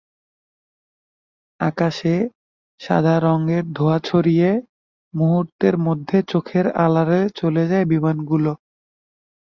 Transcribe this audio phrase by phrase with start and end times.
[1.59, 2.15] আকাশে
[2.79, 4.49] সাদা রঙের ধোঁয়া ছড়িয়ে
[5.13, 8.51] মুহূর্তের মধ্যে চোখের আড়ালে চলে যায় বিমানগুলো।